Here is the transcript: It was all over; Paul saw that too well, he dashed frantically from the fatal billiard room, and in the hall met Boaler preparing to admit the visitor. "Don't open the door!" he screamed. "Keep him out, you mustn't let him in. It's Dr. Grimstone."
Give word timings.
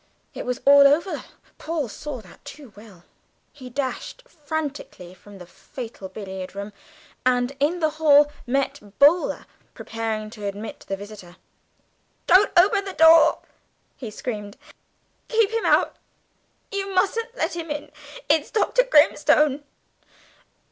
It 0.33 0.47
was 0.47 0.61
all 0.65 0.87
over; 0.87 1.23
Paul 1.59 1.87
saw 1.87 2.21
that 2.21 2.43
too 2.43 2.73
well, 2.75 3.03
he 3.53 3.69
dashed 3.69 4.27
frantically 4.27 5.13
from 5.13 5.37
the 5.37 5.45
fatal 5.45 6.09
billiard 6.09 6.55
room, 6.55 6.73
and 7.23 7.55
in 7.59 7.81
the 7.81 7.91
hall 8.01 8.31
met 8.47 8.97
Boaler 8.97 9.45
preparing 9.75 10.31
to 10.31 10.47
admit 10.47 10.85
the 10.87 10.97
visitor. 10.97 11.35
"Don't 12.25 12.49
open 12.57 12.83
the 12.85 12.93
door!" 12.93 13.43
he 13.95 14.09
screamed. 14.09 14.57
"Keep 15.27 15.51
him 15.51 15.67
out, 15.67 15.97
you 16.71 16.91
mustn't 16.95 17.35
let 17.37 17.55
him 17.55 17.69
in. 17.69 17.91
It's 18.27 18.49
Dr. 18.49 18.83
Grimstone." 18.83 19.63